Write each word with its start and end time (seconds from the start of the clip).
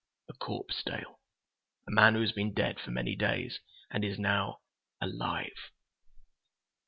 A 0.29 0.33
corpse, 0.33 0.81
Dale. 0.83 1.19
A 1.87 1.91
man 1.91 2.15
who 2.15 2.21
has 2.21 2.31
been 2.31 2.55
dead 2.55 2.79
for 2.79 2.89
many 2.89 3.15
days, 3.15 3.59
and 3.91 4.03
is 4.03 4.17
now—alive!" 4.17 5.69